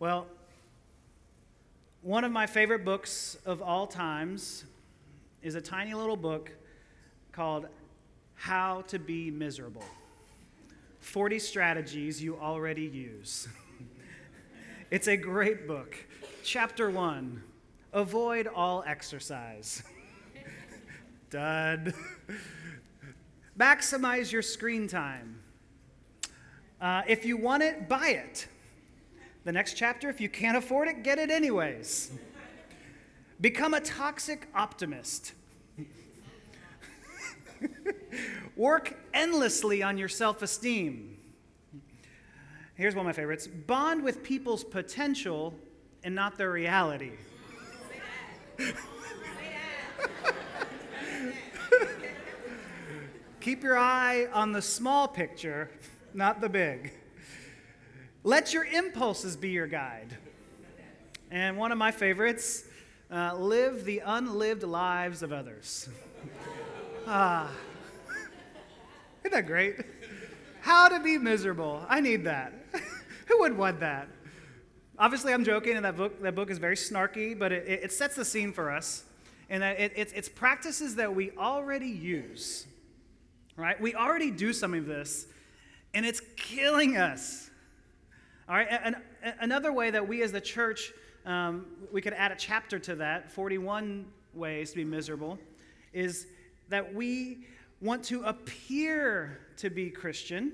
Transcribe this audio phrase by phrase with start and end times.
[0.00, 0.26] Well,
[2.02, 4.64] one of my favorite books of all times
[5.40, 6.50] is a tiny little book
[7.30, 7.68] called
[8.34, 9.84] How to Be Miserable
[10.98, 13.46] 40 Strategies You Already Use.
[14.90, 15.96] it's a great book.
[16.42, 17.42] Chapter 1
[17.92, 19.84] Avoid all exercise.
[21.30, 21.94] Dud.
[23.58, 25.38] Maximize your screen time.
[26.80, 28.48] Uh, if you want it, buy it.
[29.44, 32.10] The next chapter, if you can't afford it, get it anyways.
[33.40, 35.34] Become a toxic optimist.
[38.56, 41.18] Work endlessly on your self esteem.
[42.74, 45.52] Here's one of my favorites bond with people's potential
[46.02, 47.12] and not their reality.
[53.40, 55.70] Keep your eye on the small picture,
[56.14, 56.94] not the big.
[58.26, 60.16] Let your impulses be your guide.
[61.30, 62.64] And one of my favorites
[63.10, 65.90] uh, live the unlived lives of others.
[67.06, 67.50] ah.
[69.20, 69.76] Isn't that great?
[70.62, 71.84] How to be miserable.
[71.86, 72.54] I need that.
[73.26, 74.08] Who would want that?
[74.98, 78.16] Obviously, I'm joking, and that book, that book is very snarky, but it, it sets
[78.16, 79.04] the scene for us.
[79.50, 82.66] And it, it's, it's practices that we already use,
[83.56, 83.78] right?
[83.78, 85.26] We already do some of this,
[85.92, 87.43] and it's killing us.
[88.46, 88.96] All right, and,
[89.40, 90.92] another way that we as the church,
[91.24, 95.38] um, we could add a chapter to that 41 ways to be miserable,
[95.94, 96.26] is
[96.68, 97.46] that we
[97.80, 100.52] want to appear to be Christian.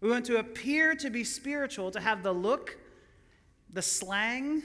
[0.00, 2.78] We want to appear to be spiritual, to have the look,
[3.70, 4.62] the slang,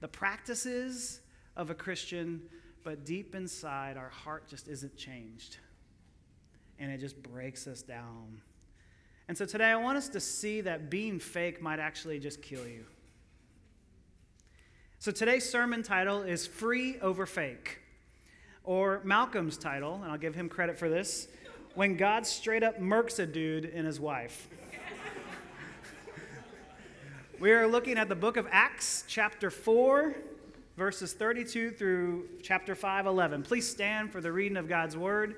[0.00, 1.20] the practices
[1.54, 2.40] of a Christian,
[2.82, 5.58] but deep inside, our heart just isn't changed.
[6.78, 8.40] And it just breaks us down.
[9.30, 12.66] And so today I want us to see that being fake might actually just kill
[12.66, 12.84] you.
[14.98, 17.78] So today's sermon title is Free Over Fake,
[18.64, 21.28] or Malcolm's title, and I'll give him credit for this
[21.76, 24.48] When God Straight Up Murks a Dude and His Wife.
[27.38, 30.12] we are looking at the book of Acts, chapter 4,
[30.76, 33.44] verses 32 through chapter 5, 11.
[33.44, 35.36] Please stand for the reading of God's word,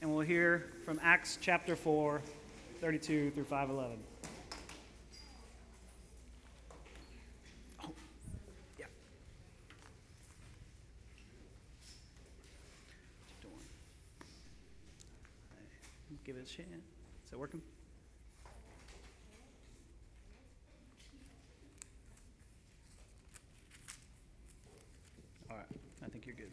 [0.00, 2.22] and we'll hear from Acts chapter 4,
[2.80, 3.98] 32 through 511.
[7.82, 7.90] Oh,
[8.78, 8.86] yeah.
[16.24, 16.68] Give it a chance.
[17.26, 17.62] Is it working?
[25.50, 25.66] All right.
[26.04, 26.52] I think you're good.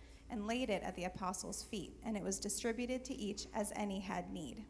[0.31, 3.99] and laid it at the apostles' feet, and it was distributed to each as any
[3.99, 4.65] had need.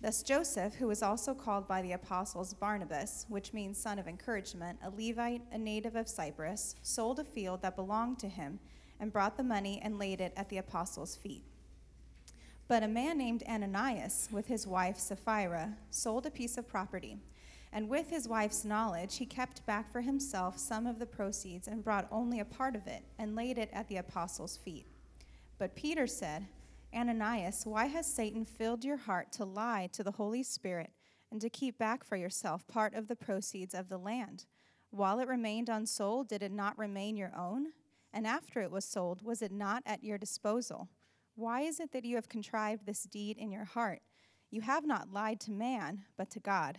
[0.00, 4.78] Thus Joseph, who was also called by the apostles Barnabas, which means son of encouragement,
[4.82, 8.60] a Levite, a native of Cyprus, sold a field that belonged to him
[9.00, 11.42] and brought the money and laid it at the apostles' feet.
[12.68, 17.18] But a man named Ananias, with his wife Sapphira, sold a piece of property
[17.74, 21.82] and with his wife's knowledge, he kept back for himself some of the proceeds and
[21.82, 24.86] brought only a part of it and laid it at the apostles' feet.
[25.58, 26.46] But Peter said,
[26.94, 30.92] Ananias, why has Satan filled your heart to lie to the Holy Spirit
[31.32, 34.46] and to keep back for yourself part of the proceeds of the land?
[34.90, 37.72] While it remained unsold, did it not remain your own?
[38.12, 40.88] And after it was sold, was it not at your disposal?
[41.34, 44.02] Why is it that you have contrived this deed in your heart?
[44.52, 46.78] You have not lied to man, but to God.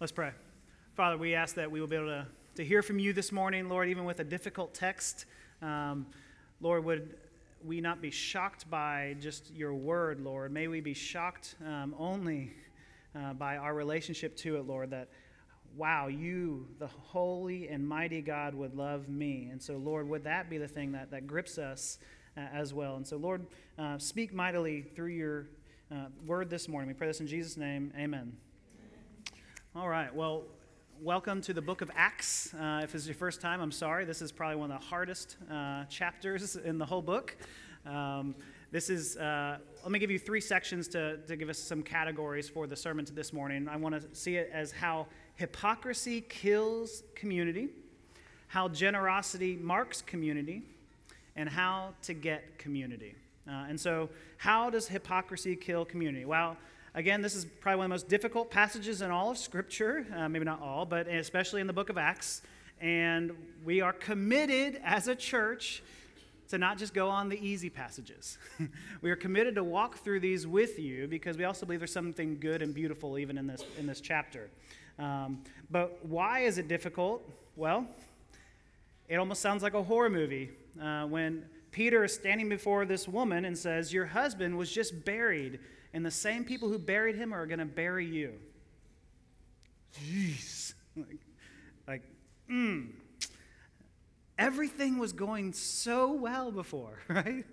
[0.00, 0.32] Let's pray.
[0.96, 2.26] Father, we ask that we will be able to,
[2.56, 5.24] to hear from you this morning, Lord, even with a difficult text.
[5.62, 6.06] Um,
[6.60, 7.14] Lord, would
[7.64, 10.52] we not be shocked by just your word, Lord?
[10.52, 12.52] May we be shocked um, only
[13.14, 15.10] uh, by our relationship to it, Lord, that,
[15.76, 19.48] wow, you, the holy and mighty God, would love me.
[19.52, 21.98] And so, Lord, would that be the thing that, that grips us
[22.36, 22.96] uh, as well?
[22.96, 23.46] And so, Lord,
[23.78, 25.46] uh, speak mightily through your
[25.92, 26.88] uh, word this morning.
[26.88, 27.92] We pray this in Jesus' name.
[27.96, 28.32] Amen.
[29.76, 30.14] All right.
[30.14, 30.44] Well,
[31.02, 32.54] welcome to the book of Acts.
[32.54, 34.04] Uh, if it's your first time, I'm sorry.
[34.04, 37.36] This is probably one of the hardest uh, chapters in the whole book.
[37.84, 38.36] Um,
[38.70, 42.48] this is, uh, let me give you three sections to, to give us some categories
[42.48, 43.66] for the sermon this morning.
[43.66, 47.70] I want to see it as how hypocrisy kills community,
[48.46, 50.62] how generosity marks community,
[51.34, 53.16] and how to get community.
[53.48, 56.24] Uh, and so, how does hypocrisy kill community?
[56.24, 56.56] Well,
[56.96, 60.28] Again, this is probably one of the most difficult passages in all of Scripture, uh,
[60.28, 62.42] maybe not all, but especially in the book of Acts.
[62.80, 63.32] And
[63.64, 65.82] we are committed as a church
[66.50, 68.38] to not just go on the easy passages.
[69.02, 72.38] we are committed to walk through these with you because we also believe there's something
[72.38, 74.48] good and beautiful even in this, in this chapter.
[74.96, 75.40] Um,
[75.72, 77.28] but why is it difficult?
[77.56, 77.88] Well,
[79.08, 80.50] it almost sounds like a horror movie
[80.80, 85.58] uh, when Peter is standing before this woman and says, Your husband was just buried
[85.94, 88.34] and the same people who buried him are going to bury you.
[89.98, 90.74] Jeez.
[90.96, 91.18] Like,
[91.88, 92.02] like
[92.48, 92.86] mm.
[94.38, 97.44] Everything was going so well before, right?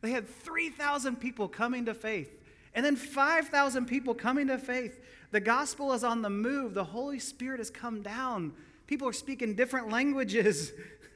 [0.00, 2.42] They had 3,000 people coming to faith,
[2.74, 5.00] and then 5,000 people coming to faith.
[5.30, 8.52] The gospel is on the move, the Holy Spirit has come down.
[8.88, 10.72] People are speaking different languages.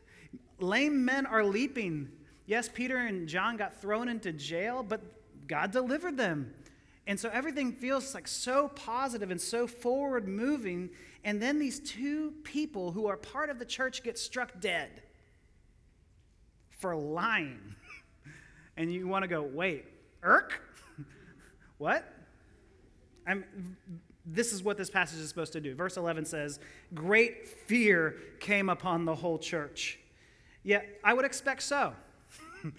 [0.61, 2.11] Lame men are leaping.
[2.47, 5.03] Yes, Peter and John got thrown into jail, but
[5.51, 6.55] God delivered them.
[7.09, 10.91] And so everything feels like so positive and so forward moving.
[11.25, 15.03] And then these two people who are part of the church get struck dead
[16.79, 17.75] for lying.
[18.77, 19.87] and you want to go, wait,
[20.23, 20.63] Irk?
[21.79, 22.05] what?
[23.27, 23.45] I'm,
[24.25, 25.75] this is what this passage is supposed to do.
[25.75, 26.61] Verse 11 says,
[26.95, 29.99] Great fear came upon the whole church.
[30.63, 31.93] Yeah, I would expect so.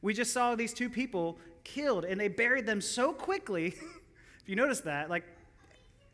[0.00, 3.66] we just saw these two people killed, and they buried them so quickly.
[4.42, 5.24] if you notice that, like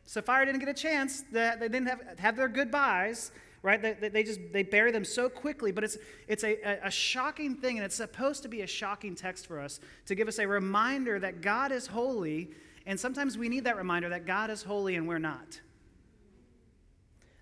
[0.06, 3.32] Sapphira didn't get a chance, they didn't have, have their goodbyes,
[3.62, 3.81] right?
[3.81, 5.73] They, they just they bury them so quickly.
[5.73, 9.47] But it's it's a, a shocking thing, and it's supposed to be a shocking text
[9.47, 12.50] for us to give us a reminder that God is holy,
[12.87, 15.61] and sometimes we need that reminder that God is holy and we're not.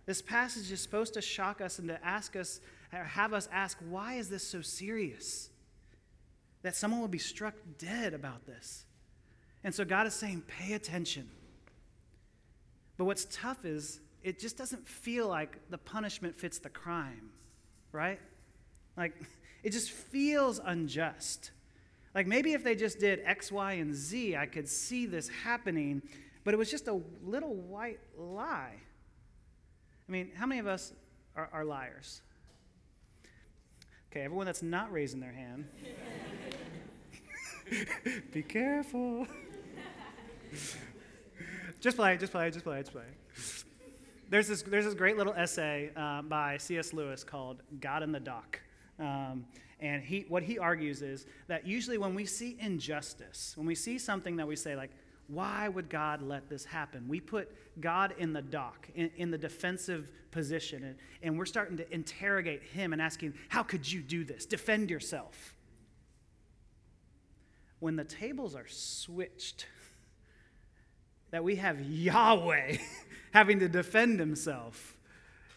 [0.08, 4.14] This passage is supposed to shock us and to ask us, have us ask, why
[4.14, 5.47] is this so serious?
[6.62, 8.84] That someone would be struck dead about this.
[9.64, 11.28] And so God is saying, pay attention.
[12.96, 17.30] But what's tough is it just doesn't feel like the punishment fits the crime,
[17.92, 18.20] right?
[18.96, 19.14] Like,
[19.62, 21.52] it just feels unjust.
[22.14, 26.02] Like, maybe if they just did X, Y, and Z, I could see this happening,
[26.44, 28.74] but it was just a little white lie.
[30.08, 30.92] I mean, how many of us
[31.36, 32.22] are, are liars?
[34.10, 35.66] Okay, everyone that's not raising their hand.
[38.32, 39.26] Be careful.
[41.80, 43.02] just play, just play, just play, just play.
[44.30, 46.92] There's this, there's this great little essay uh, by C.S.
[46.92, 48.60] Lewis called God in the Dock.
[48.98, 49.46] Um,
[49.80, 53.98] and he, what he argues is that usually when we see injustice, when we see
[53.98, 54.90] something that we say, like,
[55.28, 57.06] why would God let this happen?
[57.06, 61.76] We put God in the dock, in, in the defensive position, and, and we're starting
[61.76, 64.46] to interrogate him and asking, How could you do this?
[64.46, 65.54] Defend yourself
[67.80, 69.66] when the tables are switched,
[71.30, 72.76] that we have Yahweh
[73.32, 74.96] having to defend himself,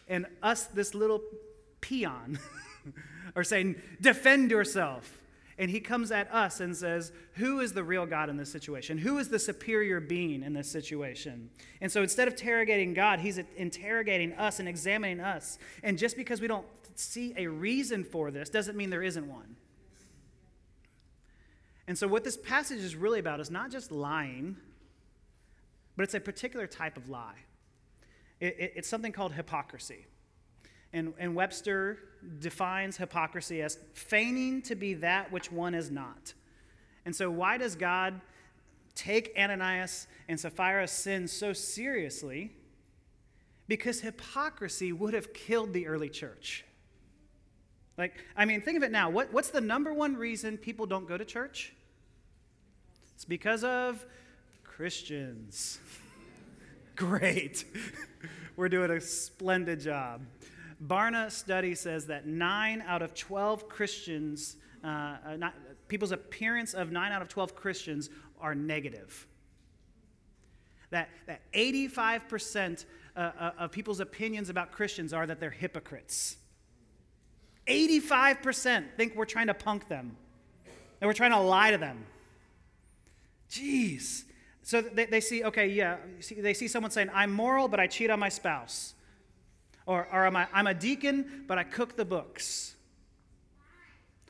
[0.08, 1.22] and us, this little
[1.80, 2.38] peon,
[3.36, 5.18] are saying, Defend yourself.
[5.58, 8.98] And he comes at us and says, Who is the real God in this situation?
[8.98, 11.50] Who is the superior being in this situation?
[11.80, 15.58] And so instead of interrogating God, he's interrogating us and examining us.
[15.82, 19.56] And just because we don't see a reason for this doesn't mean there isn't one.
[21.92, 24.56] And so, what this passage is really about is not just lying,
[25.94, 27.36] but it's a particular type of lie.
[28.40, 30.06] It, it, it's something called hypocrisy.
[30.94, 31.98] And, and Webster
[32.38, 36.32] defines hypocrisy as feigning to be that which one is not.
[37.04, 38.22] And so, why does God
[38.94, 42.52] take Ananias and Sapphira's sin so seriously
[43.68, 46.64] because hypocrisy would have killed the early church.
[47.98, 49.10] Like, I mean, think of it now.
[49.10, 51.74] What, what's the number one reason people don't go to church?
[53.22, 54.04] It's because of
[54.64, 55.78] Christians.
[56.96, 57.64] Great.
[58.56, 60.22] We're doing a splendid job.
[60.84, 65.54] Barna study says that 9 out of 12 Christians, uh, uh, not,
[65.86, 68.10] people's appearance of 9 out of 12 Christians
[68.40, 69.28] are negative.
[70.90, 76.38] That, that 85% uh, uh, of people's opinions about Christians are that they're hypocrites.
[77.68, 80.16] 85% think we're trying to punk them,
[80.98, 82.04] that we're trying to lie to them.
[83.52, 84.24] Jeez.
[84.62, 85.98] So they, they see, okay, yeah,
[86.36, 88.94] they see someone saying, I'm moral, but I cheat on my spouse.
[89.84, 92.76] Or, or I'm, a, I'm a deacon, but I cook the books.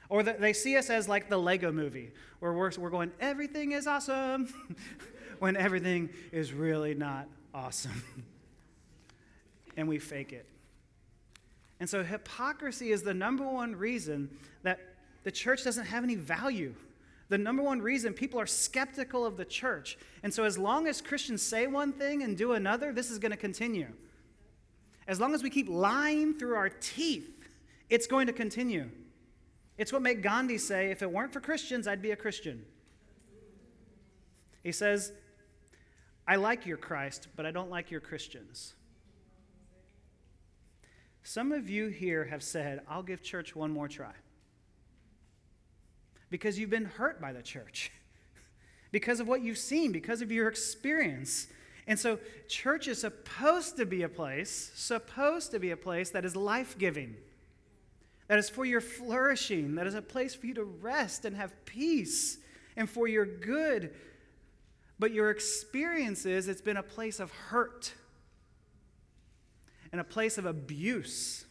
[0.09, 3.73] Or the, they see us as like the Lego movie, where we're, we're going, everything
[3.73, 4.53] is awesome,
[5.39, 8.03] when everything is really not awesome.
[9.77, 10.47] and we fake it.
[11.79, 14.31] And so hypocrisy is the number one reason
[14.63, 14.81] that
[15.25, 16.75] the church doesn't have any value
[17.33, 19.97] the number one reason people are skeptical of the church.
[20.23, 23.31] And so, as long as Christians say one thing and do another, this is going
[23.31, 23.89] to continue.
[25.09, 27.49] As long as we keep lying through our teeth,
[27.89, 28.91] it's going to continue.
[29.79, 32.67] It's what made Gandhi say if it weren't for Christians, I'd be a Christian.
[34.63, 35.11] He says,
[36.29, 38.75] I like your Christ, but I don't like your Christians.
[41.23, 44.13] Some of you here have said, I'll give church one more try
[46.33, 47.93] because you've been hurt by the church,
[48.91, 51.47] because of what you've seen, because of your experience.
[51.87, 56.25] And so, church is supposed to be a place, supposed to be a place that
[56.25, 57.15] is life giving,
[58.29, 61.53] that is for your flourishing, that is a place for you to rest and have
[61.67, 62.39] peace
[62.77, 63.93] and for your good.
[64.99, 67.93] But your experience is it's been a place of hurt
[69.91, 71.45] and a place of abuse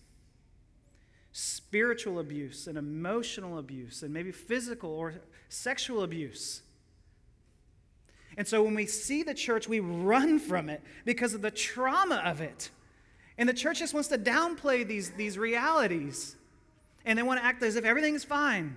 [1.31, 5.15] spiritual abuse and emotional abuse and maybe physical or
[5.49, 6.61] sexual abuse.
[8.37, 12.21] And so when we see the church, we run from it because of the trauma
[12.25, 12.69] of it.
[13.37, 16.35] And the church just wants to downplay these, these realities.
[17.05, 18.75] And they want to act as if everything is fine.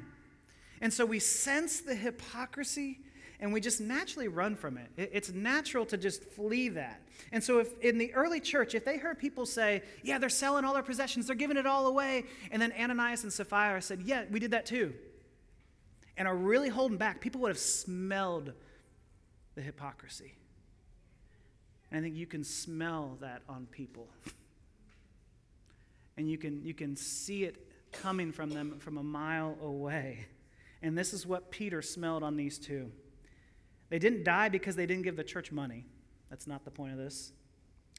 [0.81, 3.01] And so we sense the hypocrisy
[3.41, 4.91] and we just naturally run from it.
[4.97, 7.03] It's natural to just flee that.
[7.33, 10.65] And so, if in the early church, if they heard people say, Yeah, they're selling
[10.65, 14.25] all their possessions, they're giving it all away, and then Ananias and Sapphira said, Yeah,
[14.31, 14.95] we did that too,
[16.17, 18.53] and are really holding back, people would have smelled
[19.55, 20.35] the hypocrisy.
[21.91, 24.09] And I think you can smell that on people.
[26.17, 30.27] and you can, you can see it coming from them from a mile away.
[30.83, 32.91] And this is what Peter smelled on these two.
[33.95, 35.85] They didn't die because they didn't give the church money.
[36.29, 37.31] That's not the point of this.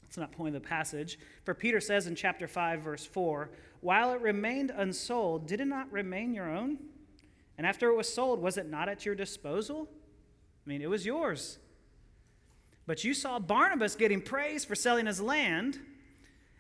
[0.01, 1.17] That's not the point of the passage.
[1.45, 3.49] For Peter says in chapter 5, verse 4
[3.79, 6.79] While it remained unsold, did it not remain your own?
[7.57, 9.87] And after it was sold, was it not at your disposal?
[10.65, 11.59] I mean, it was yours.
[12.85, 15.79] But you saw Barnabas getting praise for selling his land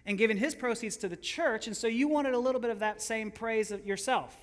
[0.05, 2.79] and giving his proceeds to the church, and so you wanted a little bit of
[2.79, 4.33] that same praise yourself.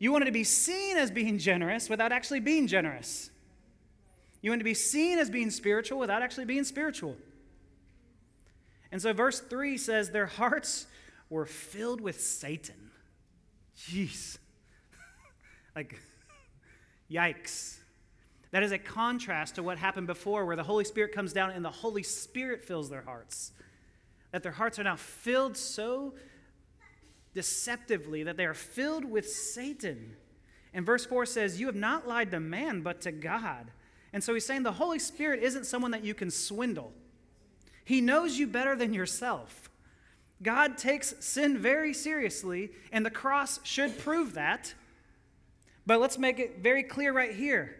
[0.00, 3.30] You wanted to be seen as being generous without actually being generous.
[4.42, 7.16] You want to be seen as being spiritual without actually being spiritual.
[8.90, 10.86] And so, verse 3 says, Their hearts
[11.30, 12.90] were filled with Satan.
[13.78, 14.36] Jeez.
[15.76, 15.98] like,
[17.10, 17.78] yikes.
[18.50, 21.64] That is a contrast to what happened before, where the Holy Spirit comes down and
[21.64, 23.52] the Holy Spirit fills their hearts.
[24.32, 26.14] That their hearts are now filled so
[27.34, 30.16] deceptively that they are filled with Satan.
[30.74, 33.70] And verse 4 says, You have not lied to man, but to God.
[34.12, 36.92] And so he's saying the Holy Spirit isn't someone that you can swindle.
[37.84, 39.70] He knows you better than yourself.
[40.42, 44.74] God takes sin very seriously, and the cross should prove that.
[45.86, 47.76] But let's make it very clear right here.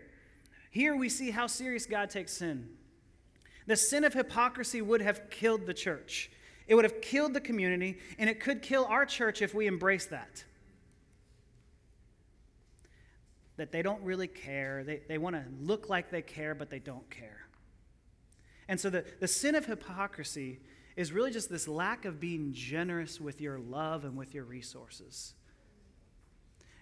[0.70, 2.68] Here we see how serious God takes sin.
[3.66, 6.30] The sin of hypocrisy would have killed the church,
[6.66, 10.06] it would have killed the community, and it could kill our church if we embrace
[10.06, 10.44] that
[13.56, 14.84] that they don't really care.
[14.84, 17.46] They, they want to look like they care, but they don't care.
[18.68, 20.60] And so the, the sin of hypocrisy
[20.96, 25.34] is really just this lack of being generous with your love and with your resources.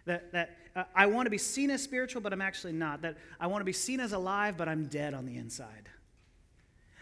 [0.04, 3.02] That, that uh, I want to be seen as spiritual, but I'm actually not.
[3.02, 5.88] That I want to be seen as alive, but I'm dead on the inside.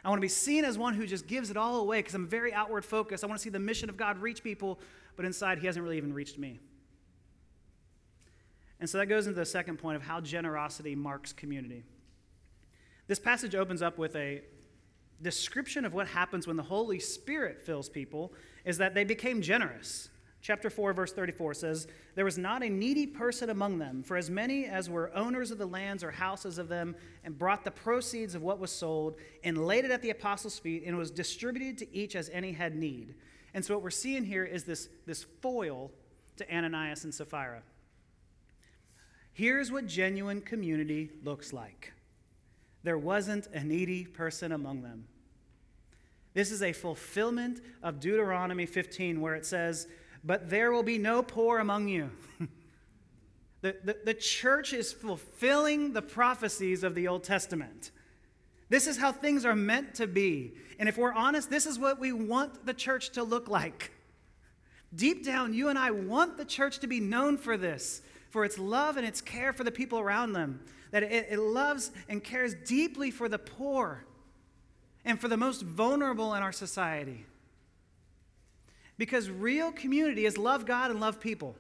[0.05, 2.27] I want to be seen as one who just gives it all away because I'm
[2.27, 3.25] very outward focused.
[3.25, 4.79] I want to see the mission of God reach people,
[5.17, 6.61] but inside, He hasn't really even reached me.
[8.81, 11.85] And so that goes into the second point of how generosity marks community.
[13.07, 14.43] This passage opens up with a
[15.21, 18.33] description of what happens when the Holy Spirit fills people
[18.65, 20.11] is that they became generous.
[20.41, 24.31] Chapter 4, verse 34 says, There was not a needy person among them, for as
[24.31, 26.95] many as were owners of the lands or houses of them,
[27.25, 30.85] and brought the proceeds of what was sold, and laid it at the apostles' feet,
[30.87, 33.17] and was distributed to each as any had need.
[33.53, 35.91] And so what we're seeing here is this, this foil
[36.37, 37.63] to Ananias and Sapphira.
[39.39, 41.93] Here's what genuine community looks like
[42.83, 45.07] there wasn't a needy person among them.
[46.35, 49.87] This is a fulfillment of Deuteronomy 15, where it says,
[50.25, 52.11] But there will be no poor among you.
[53.61, 57.93] the, the, the church is fulfilling the prophecies of the Old Testament.
[58.69, 60.55] This is how things are meant to be.
[60.81, 63.93] And if we're honest, this is what we want the church to look like.
[64.93, 68.59] Deep down, you and I want the church to be known for this, for its
[68.59, 72.55] love and its care for the people around them, that it, it loves and cares
[72.55, 74.05] deeply for the poor
[75.05, 77.25] and for the most vulnerable in our society.
[78.97, 81.57] Because real community is love God and love people.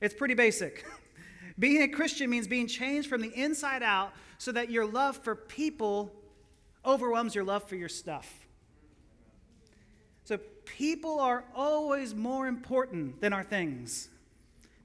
[0.00, 0.84] It's pretty basic.
[1.58, 5.36] being a Christian means being changed from the inside out so that your love for
[5.36, 6.12] people
[6.84, 8.46] overwhelms your love for your stuff.
[10.24, 14.08] So, people are always more important than our things.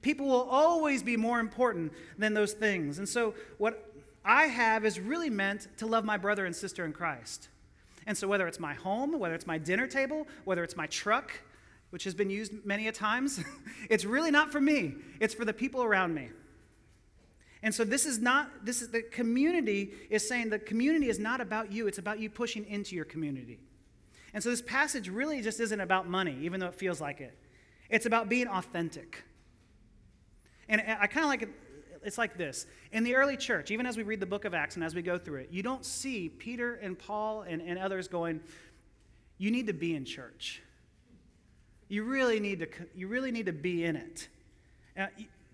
[0.02, 2.98] People will always be more important than those things.
[2.98, 3.92] And so, what
[4.24, 7.48] I have is really meant to love my brother and sister in Christ.
[8.06, 11.32] And so, whether it's my home, whether it's my dinner table, whether it's my truck,
[11.90, 13.42] which has been used many a times,
[13.90, 16.30] it's really not for me, it's for the people around me.
[17.62, 21.40] And so this is not this is the community is saying the community is not
[21.40, 23.58] about you, it's about you pushing into your community.
[24.34, 27.36] And so this passage really just isn't about money, even though it feels like it.
[27.88, 29.24] It's about being authentic.
[30.68, 31.48] And I kind of like it,
[32.04, 32.66] it's like this.
[32.92, 35.02] In the early church, even as we read the book of Acts and as we
[35.02, 38.40] go through it, you don't see Peter and Paul and, and others going,
[39.38, 40.62] you need to be in church.
[41.88, 44.28] You really need to, you really need to be in it.
[44.98, 45.06] Uh,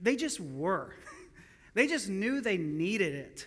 [0.03, 0.95] they just were.
[1.75, 3.47] they just knew they needed it.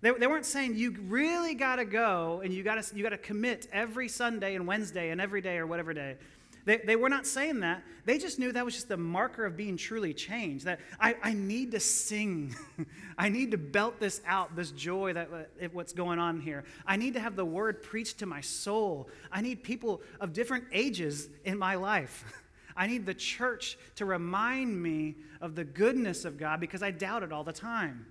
[0.00, 3.68] They, they weren't saying you really got to go and you got you to commit
[3.72, 6.16] every Sunday and Wednesday and every day or whatever day.
[6.64, 7.82] They, they were not saying that.
[8.06, 10.64] They just knew that was just the marker of being truly changed.
[10.64, 12.54] That I, I need to sing.
[13.18, 16.64] I need to belt this out, this joy that uh, what's going on here.
[16.86, 19.10] I need to have the word preached to my soul.
[19.30, 22.24] I need people of different ages in my life.
[22.76, 27.22] I need the church to remind me of the goodness of God because I doubt
[27.22, 28.06] it all the time.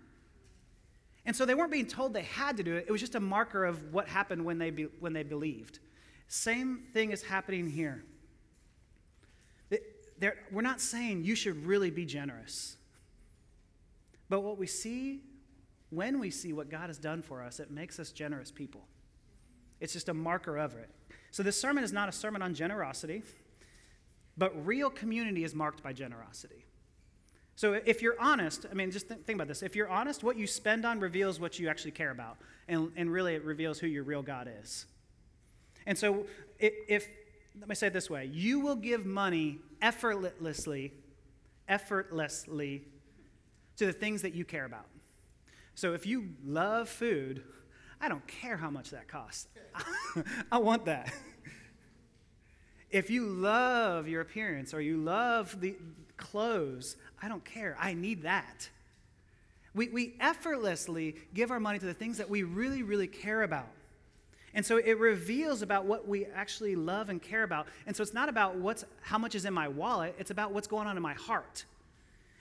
[1.26, 2.86] And so they weren't being told they had to do it.
[2.88, 5.80] It was just a marker of what happened when they, be, when they believed.
[6.28, 8.04] Same thing is happening here.
[10.24, 12.78] They're, we're not saying you should really be generous.
[14.30, 15.20] But what we see,
[15.90, 18.88] when we see what God has done for us, it makes us generous people.
[19.82, 20.90] It's just a marker of it.
[21.32, 23.22] So this sermon is not a sermon on generosity,
[24.38, 26.64] but real community is marked by generosity.
[27.58, 29.62] So if you're honest, I mean, just th- think about this.
[29.62, 32.38] If you're honest, what you spend on reveals what you actually care about.
[32.70, 34.86] And, and really, it reveals who your real God is.
[35.86, 36.28] And so
[36.60, 37.08] if, if,
[37.60, 40.94] let me say it this way you will give money effortlessly,
[41.68, 42.86] effortlessly
[43.78, 44.88] to the things that you care about.
[45.76, 47.44] So if you love food,
[48.02, 49.48] I don't care how much that costs.
[50.52, 51.14] I want that.
[52.94, 55.76] If you love your appearance or you love the
[56.16, 57.76] clothes, I don't care.
[57.80, 58.70] I need that.
[59.74, 63.70] We, we effortlessly give our money to the things that we really, really care about.
[64.54, 67.68] And so it reveals about what we actually love and care about.
[67.88, 70.68] And so it's not about what's, how much is in my wallet, it's about what's
[70.68, 71.66] going on in my heart.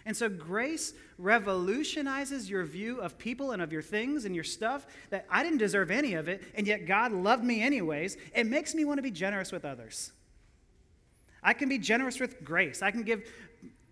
[0.04, 4.86] And so grace revolutionizes your view of people and of your things and your stuff
[5.10, 8.16] that I didn't deserve any of it, and yet God loved me anyways.
[8.34, 10.10] It makes me want to be generous with others.
[11.42, 12.82] I can be generous with grace.
[12.82, 13.28] I can give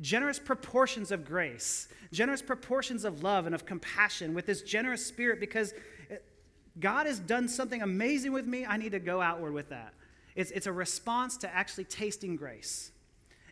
[0.01, 5.39] generous proportions of grace, generous proportions of love and of compassion with this generous spirit
[5.39, 5.75] because
[6.79, 8.65] God has done something amazing with me.
[8.65, 9.95] I need to go outward with that.
[10.37, 12.93] It's, it's a response to actually tasting grace.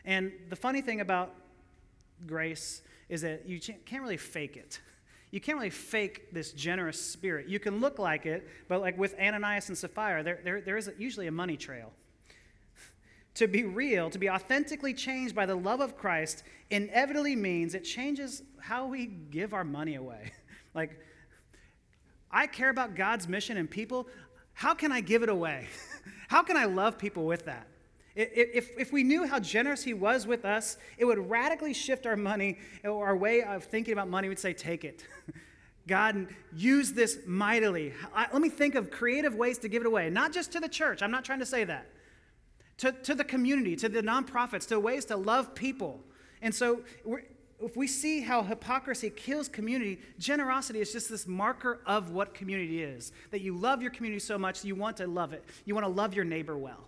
[0.04, 1.34] And the funny thing about
[2.26, 4.80] grace is that you can't really fake it.
[5.30, 7.48] You can't really fake this generous spirit.
[7.48, 10.90] You can look like it, but like with Ananias and Sapphira, there, there, there is
[10.98, 11.92] usually a money trail
[13.38, 17.84] to be real, to be authentically changed by the love of Christ, inevitably means it
[17.84, 20.32] changes how we give our money away.
[20.74, 20.98] like,
[22.30, 24.08] I care about God's mission and people.
[24.52, 25.66] How can I give it away?
[26.28, 27.66] how can I love people with that?
[28.20, 32.16] If, if we knew how generous he was with us, it would radically shift our
[32.16, 34.28] money our way of thinking about money.
[34.28, 35.06] We'd say, take it.
[35.86, 37.94] God use this mightily.
[38.14, 40.68] I, let me think of creative ways to give it away, not just to the
[40.68, 41.00] church.
[41.00, 41.86] I'm not trying to say that.
[42.78, 46.00] To, to the community, to the nonprofits, to ways to love people.
[46.42, 46.82] And so,
[47.60, 52.82] if we see how hypocrisy kills community, generosity is just this marker of what community
[52.82, 53.12] is.
[53.30, 55.44] That you love your community so much, you want to love it.
[55.64, 56.84] You want to love your neighbor well.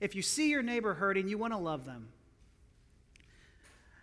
[0.00, 2.08] If you see your neighbor hurting, you want to love them.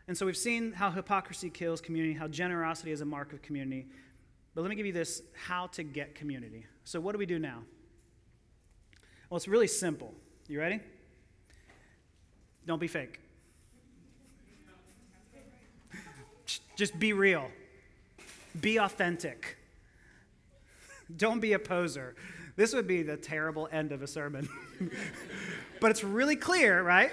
[0.07, 3.87] And so we've seen how hypocrisy kills community, how generosity is a mark of community.
[4.55, 6.65] But let me give you this how to get community.
[6.85, 7.63] So, what do we do now?
[9.29, 10.13] Well, it's really simple.
[10.47, 10.79] You ready?
[12.65, 13.19] Don't be fake.
[16.77, 17.49] Just be real.
[18.61, 19.57] Be authentic.
[21.15, 22.15] Don't be a poser.
[22.55, 24.47] This would be the terrible end of a sermon.
[25.81, 27.11] but it's really clear, right?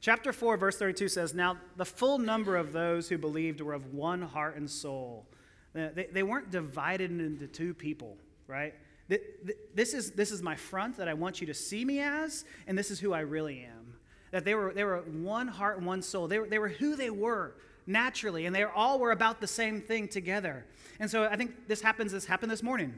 [0.00, 3.94] Chapter 4, verse 32 says, Now the full number of those who believed were of
[3.94, 5.26] one heart and soul.
[5.72, 8.16] They, they weren't divided into two people,
[8.48, 8.74] right?
[9.08, 12.76] This is, this is my front that I want you to see me as, and
[12.76, 13.94] this is who I really am.
[14.32, 16.26] That they were, they were one heart and one soul.
[16.26, 17.54] They were, they were who they were
[17.86, 20.64] naturally, and they all were about the same thing together.
[20.98, 22.94] And so I think this happens, this happened this morning.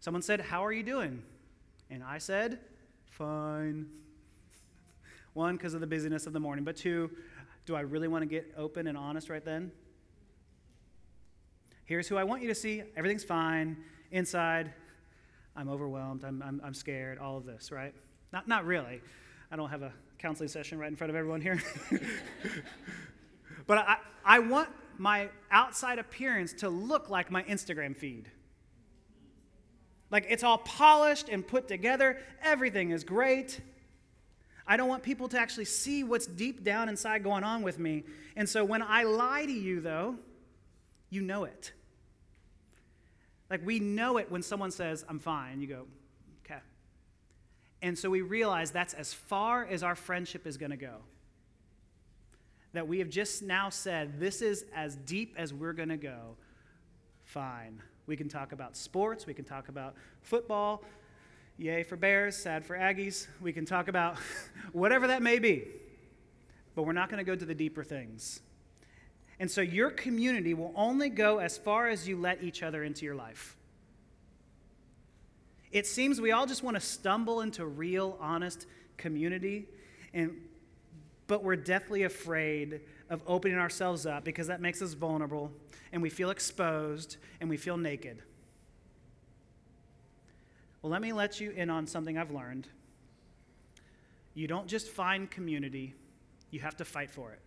[0.00, 1.22] Someone said, How are you doing?
[1.90, 2.58] And I said,
[3.10, 3.86] Fine.
[5.34, 7.10] One, because of the busyness of the morning, but two,
[7.66, 9.72] do I really want to get open and honest right then?
[11.84, 12.82] Here's who I want you to see.
[12.96, 13.76] Everything's fine.
[14.10, 14.72] Inside,
[15.56, 16.24] I'm overwhelmed.
[16.24, 17.18] I'm, I'm, I'm scared.
[17.18, 17.94] All of this, right?
[18.32, 19.00] Not, not really.
[19.50, 21.62] I don't have a counseling session right in front of everyone here.
[23.66, 28.30] but I, I want my outside appearance to look like my Instagram feed.
[30.10, 33.60] Like it's all polished and put together, everything is great.
[34.66, 38.04] I don't want people to actually see what's deep down inside going on with me.
[38.36, 40.16] And so when I lie to you, though,
[41.10, 41.72] you know it.
[43.50, 45.60] Like we know it when someone says, I'm fine.
[45.60, 45.86] You go,
[46.44, 46.60] okay.
[47.82, 50.96] And so we realize that's as far as our friendship is going to go.
[52.74, 56.36] That we have just now said, this is as deep as we're going to go.
[57.22, 57.82] Fine.
[58.06, 60.84] We can talk about sports, we can talk about football,
[61.56, 63.28] Yay for Bears, sad for Aggies.
[63.40, 64.16] We can talk about
[64.72, 65.64] whatever that may be,
[66.74, 68.40] but we're not going to go to the deeper things.
[69.38, 73.04] And so your community will only go as far as you let each other into
[73.04, 73.56] your life.
[75.70, 79.66] It seems we all just want to stumble into real, honest community,
[80.12, 80.36] and,
[81.26, 85.52] but we're deathly afraid of opening ourselves up because that makes us vulnerable,
[85.92, 88.22] and we feel exposed, and we feel naked.
[90.82, 92.68] Well, let me let you in on something I've learned.
[94.34, 95.94] You don't just find community,
[96.50, 97.40] you have to fight for it.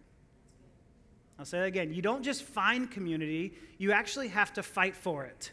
[1.38, 1.94] I'll say that again.
[1.94, 5.52] You don't just find community, you actually have to fight for it.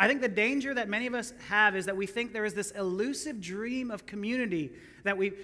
[0.00, 2.54] I think the danger that many of us have is that we think there is
[2.54, 4.72] this elusive dream of community,
[5.04, 5.34] that, we,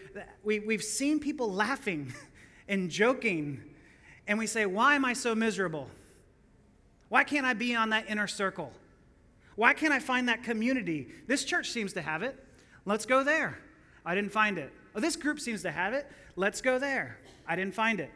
[0.42, 2.14] we, we've seen people laughing
[2.68, 3.60] and joking,
[4.26, 5.90] and we say, Why am I so miserable?
[7.10, 8.72] Why can't I be on that inner circle?
[9.56, 11.08] Why can't I find that community?
[11.26, 12.42] This church seems to have it.
[12.86, 13.58] Let's go there.
[14.06, 14.72] I didn't find it.
[14.94, 16.10] Oh, this group seems to have it.
[16.34, 17.18] Let's go there.
[17.46, 18.10] I didn't find it.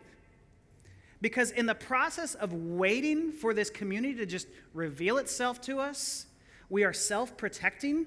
[1.20, 6.26] Because in the process of waiting for this community to just reveal itself to us,
[6.70, 8.06] we are self protecting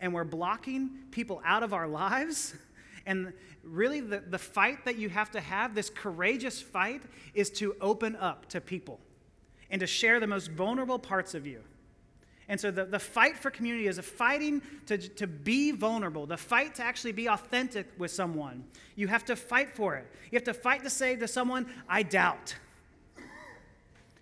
[0.00, 2.54] and we're blocking people out of our lives.
[3.04, 3.32] And
[3.64, 7.02] really, the, the fight that you have to have, this courageous fight,
[7.34, 9.00] is to open up to people
[9.72, 11.62] and to share the most vulnerable parts of you.
[12.48, 16.36] And so the, the fight for community is a fighting to, to be vulnerable, the
[16.36, 18.64] fight to actually be authentic with someone.
[18.94, 20.06] You have to fight for it.
[20.30, 22.54] You have to fight to say to someone, I doubt.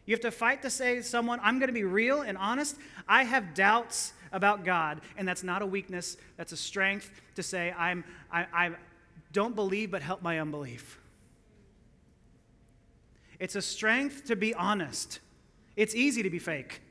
[0.07, 2.77] You have to fight to say to someone, I'm going to be real and honest.
[3.07, 5.01] I have doubts about God.
[5.17, 8.71] And that's not a weakness, that's a strength to say, I'm, I, I
[9.33, 10.99] don't believe, but help my unbelief.
[13.39, 15.21] It's a strength to be honest.
[15.77, 16.83] It's easy to be fake.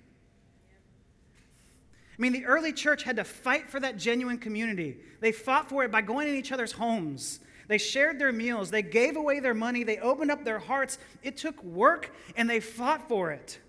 [2.17, 4.97] I mean, the early church had to fight for that genuine community.
[5.21, 7.39] They fought for it by going in each other's homes.
[7.69, 8.71] They shared their meals.
[8.71, 9.83] They gave away their money.
[9.83, 10.97] They opened up their hearts.
[11.21, 13.59] It took work, and they fought for it.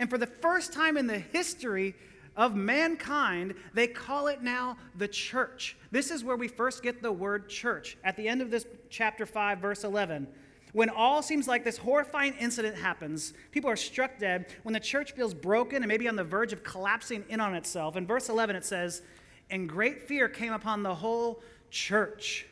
[0.00, 1.94] And for the first time in the history
[2.36, 5.76] of mankind, they call it now the church.
[5.92, 7.96] This is where we first get the word church.
[8.02, 10.26] At the end of this chapter 5, verse 11,
[10.72, 15.12] when all seems like this horrifying incident happens, people are struck dead, when the church
[15.12, 17.96] feels broken and maybe on the verge of collapsing in on itself.
[17.96, 19.02] In verse 11, it says,
[19.50, 22.46] And great fear came upon the whole church,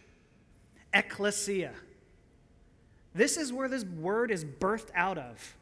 [0.92, 1.72] ecclesia.
[3.14, 5.57] This is where this word is birthed out of.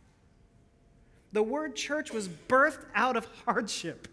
[1.32, 4.08] The word church was birthed out of hardship.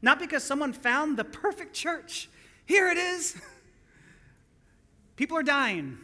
[0.00, 2.28] Not because someone found the perfect church.
[2.66, 3.40] Here it is.
[5.16, 5.98] People are dying.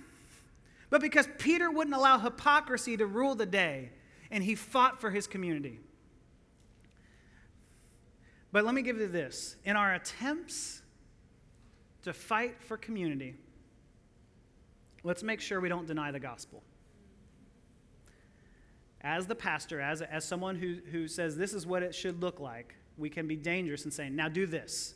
[0.91, 3.91] But because Peter wouldn't allow hypocrisy to rule the day,
[4.31, 5.79] and he fought for his community.
[8.53, 10.83] But let me give you this in our attempts
[12.03, 13.35] to fight for community,
[15.05, 16.63] let's make sure we don't deny the gospel.
[19.03, 22.41] As the pastor, as, as someone who, who says this is what it should look
[22.41, 24.95] like, we can be dangerous in saying, now do this.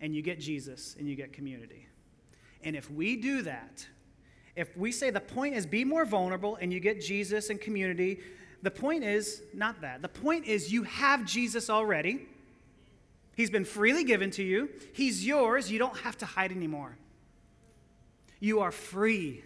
[0.00, 1.88] And you get Jesus and you get community.
[2.62, 3.86] And if we do that,
[4.54, 8.20] if we say the point is be more vulnerable and you get Jesus and community,
[8.62, 10.02] the point is not that.
[10.02, 12.26] The point is you have Jesus already.
[13.36, 15.70] He's been freely given to you, He's yours.
[15.70, 16.96] You don't have to hide anymore.
[18.44, 19.42] You are free.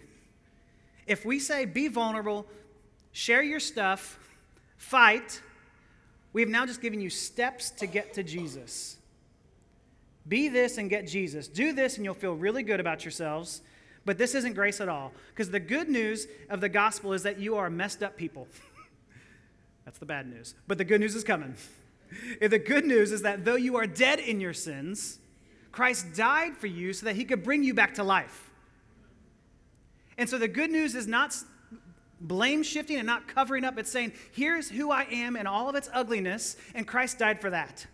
[1.07, 2.45] If we say be vulnerable,
[3.13, 4.19] share your stuff,
[4.75, 5.41] fight,
[6.33, 8.97] we have now just given you steps to get to Jesus.
[10.27, 11.47] Be this and get Jesus.
[11.47, 13.61] Do this and you'll feel really good about yourselves.
[14.03, 15.13] But this isn't grace at all.
[15.29, 18.49] Because the good news of the gospel is that you are messed up people.
[19.85, 20.55] That's the bad news.
[20.67, 21.55] But the good news is coming.
[22.41, 25.19] the good news is that though you are dead in your sins,
[25.71, 28.48] Christ died for you so that he could bring you back to life.
[30.19, 31.33] And so the good news is not
[32.19, 33.79] blame shifting and not covering up.
[33.79, 37.49] It's saying, here's who I am in all of its ugliness, and Christ died for
[37.49, 37.87] that.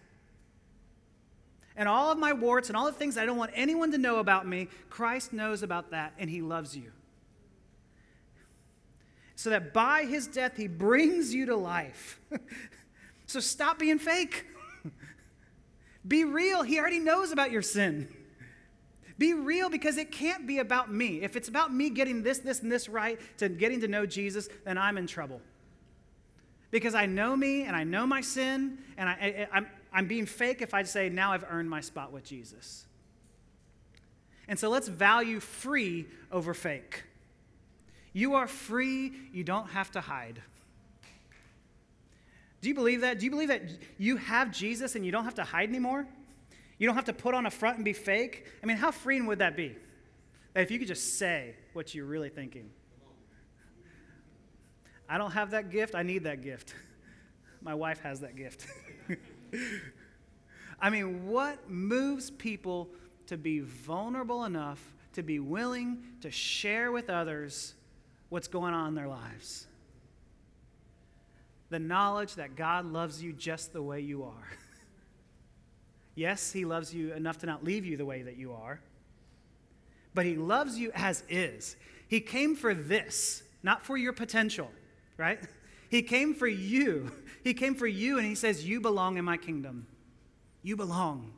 [1.77, 4.17] And all of my warts and all the things I don't want anyone to know
[4.17, 6.91] about me, Christ knows about that, and he loves you.
[9.35, 12.19] So that by his death, he brings you to life.
[13.27, 14.47] so stop being fake.
[16.07, 16.63] Be real.
[16.63, 18.07] He already knows about your sin.
[19.17, 21.21] Be real because it can't be about me.
[21.21, 24.49] If it's about me getting this, this, and this right to getting to know Jesus,
[24.65, 25.41] then I'm in trouble.
[26.71, 30.25] Because I know me and I know my sin, and I, I, I'm, I'm being
[30.25, 32.85] fake if I say, now I've earned my spot with Jesus.
[34.47, 37.03] And so let's value free over fake.
[38.11, 40.41] You are free, you don't have to hide.
[42.61, 43.19] Do you believe that?
[43.19, 43.61] Do you believe that
[43.97, 46.07] you have Jesus and you don't have to hide anymore?
[46.77, 48.45] You don't have to put on a front and be fake.
[48.61, 49.75] I mean, how freeing would that be?
[50.55, 52.69] If you could just say what you're really thinking.
[55.07, 55.95] I don't have that gift.
[55.95, 56.73] I need that gift.
[57.61, 58.65] My wife has that gift.
[60.79, 62.89] I mean, what moves people
[63.27, 64.81] to be vulnerable enough
[65.13, 67.73] to be willing to share with others
[68.29, 69.67] what's going on in their lives?
[71.69, 74.47] The knowledge that God loves you just the way you are.
[76.15, 78.79] Yes, He loves you enough to not leave you the way that you are,
[80.13, 81.75] but He loves you as is.
[82.07, 84.71] He came for this, not for your potential,
[85.17, 85.39] right?
[85.87, 87.11] He came for you.
[87.43, 89.85] He came for you, and He says, You belong in my kingdom.
[90.63, 91.31] You belong.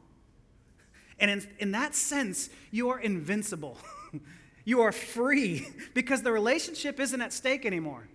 [1.19, 3.77] And in, in that sense, you are invincible.
[4.65, 8.07] you are free because the relationship isn't at stake anymore.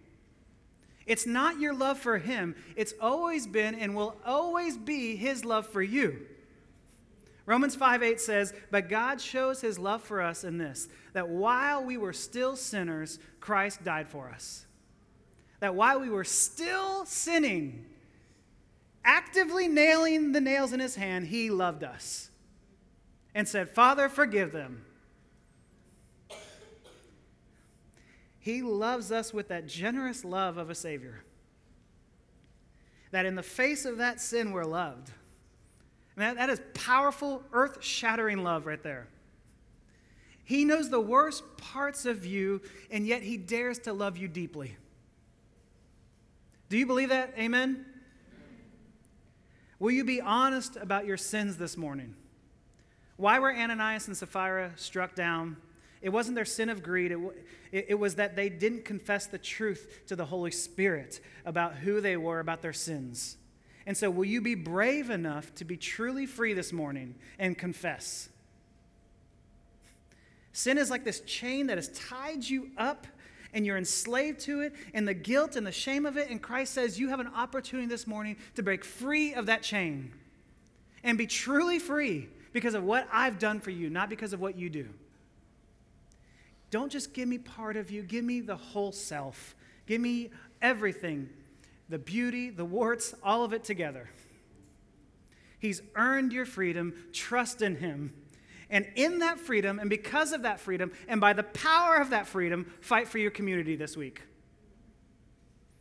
[1.05, 5.67] It's not your love for Him, it's always been and will always be His love
[5.67, 6.27] for you.
[7.53, 11.85] Romans 5 8 says, But God shows his love for us in this, that while
[11.85, 14.65] we were still sinners, Christ died for us.
[15.61, 17.85] That while we were still sinning,
[19.05, 22.31] actively nailing the nails in his hand, he loved us
[23.35, 24.87] and said, Father, forgive them.
[28.39, 31.23] He loves us with that generous love of a Savior.
[33.11, 35.11] That in the face of that sin, we're loved.
[36.17, 39.09] That, that is powerful, earth shattering love right there.
[40.45, 44.77] He knows the worst parts of you, and yet he dares to love you deeply.
[46.69, 47.35] Do you believe that?
[47.39, 47.87] Amen?
[49.79, 52.15] Will you be honest about your sins this morning?
[53.17, 55.57] Why were Ananias and Sapphira struck down?
[56.01, 57.19] It wasn't their sin of greed, it,
[57.71, 62.01] it, it, was that they didn't confess the truth to the Holy Spirit about who
[62.01, 63.37] they were, about their sins.
[63.87, 68.29] And so, will you be brave enough to be truly free this morning and confess?
[70.53, 73.07] Sin is like this chain that has tied you up
[73.55, 76.31] and you're enslaved to it and the guilt and the shame of it.
[76.31, 80.13] And Christ says you have an opportunity this morning to break free of that chain
[81.03, 84.57] and be truly free because of what I've done for you, not because of what
[84.57, 84.89] you do.
[86.71, 89.55] Don't just give me part of you, give me the whole self.
[89.87, 91.29] Give me everything
[91.93, 94.09] the beauty, the warts, all of it together.
[95.59, 96.95] He's earned your freedom.
[97.13, 98.15] Trust in Him.
[98.71, 102.27] And in that freedom, and because of that freedom, and by the power of that
[102.27, 104.23] freedom, fight for your community this week.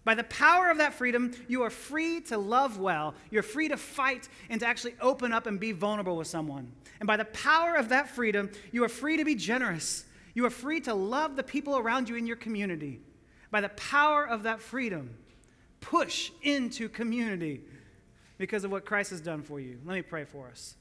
[0.03, 3.15] By the power of that freedom, you are free to love well.
[3.29, 6.73] You're free to fight and to actually open up and be vulnerable with someone.
[6.99, 10.03] And by the power of that freedom, you are free to be generous.
[10.33, 12.99] You are free to love the people around you in your community.
[13.49, 15.15] By the power of that freedom,
[15.81, 17.61] push into community
[18.37, 19.77] because of what Christ has done for you.
[19.85, 20.75] Let me pray for us.